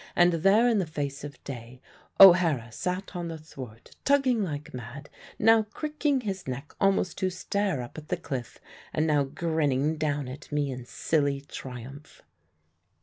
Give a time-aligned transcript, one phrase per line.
[0.15, 1.79] And there in the face of day
[2.19, 7.83] O'Hara sat on the thwart, tugging like mad, now cricking his neck almost to stare
[7.83, 8.57] up at the cliff,
[8.93, 12.23] and now grinning down at me in silly triumph.